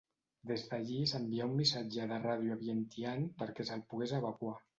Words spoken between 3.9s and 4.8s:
pogués evacuar.